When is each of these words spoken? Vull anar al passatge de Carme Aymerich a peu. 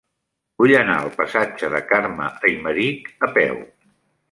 Vull 0.61 0.71
anar 0.77 0.95
al 1.01 1.11
passatge 1.19 1.69
de 1.75 1.83
Carme 1.93 2.31
Aymerich 2.51 3.15
a 3.29 3.33
peu. 3.39 3.63